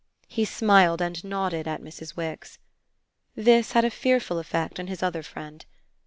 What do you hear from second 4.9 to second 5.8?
other friend.